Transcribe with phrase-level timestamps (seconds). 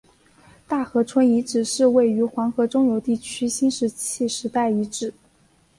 [0.67, 5.13] 大河村遗址是位于黄河中游地区的新石器时代遗址。